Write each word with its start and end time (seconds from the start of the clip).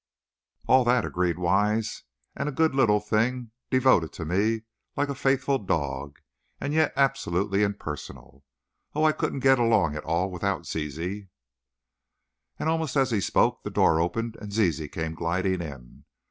"All 0.67 0.83
that," 0.85 1.05
agreed 1.05 1.37
Wise. 1.37 2.05
"And 2.35 2.49
a 2.49 2.51
good 2.51 2.73
little 2.73 2.99
thing. 2.99 3.51
Devoted 3.69 4.11
to 4.13 4.25
me, 4.25 4.63
like 4.97 5.09
a 5.09 5.13
faithful 5.13 5.59
dog, 5.59 6.17
and 6.59 6.73
yet, 6.73 6.91
absolutely 6.95 7.61
impersonal. 7.61 8.43
Oh, 8.95 9.03
I 9.03 9.11
couldn't 9.11 9.41
get 9.41 9.59
along 9.59 9.95
at 9.95 10.03
all 10.03 10.31
without 10.31 10.65
Ziz." 10.65 10.97
And 10.97 12.67
almost 12.67 12.95
as 12.97 13.11
he 13.11 13.21
spoke 13.21 13.61
the 13.61 13.69
door 13.69 13.99
opened 13.99 14.37
and 14.41 14.51
Zizi 14.51 14.87
came 14.87 15.13
gliding 15.13 15.61
in. 15.61 16.05